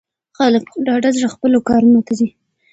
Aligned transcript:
خلک 0.37 0.63
په 0.71 0.77
ډاډه 0.85 1.09
زړه 1.17 1.27
خپلو 1.33 1.57
کارونو 1.69 1.99
ته 2.07 2.13
ځي. 2.19 2.27